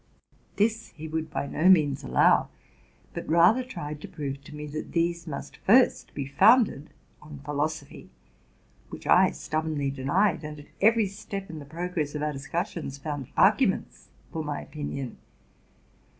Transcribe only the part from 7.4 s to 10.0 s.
phi losophy; which I stubbornly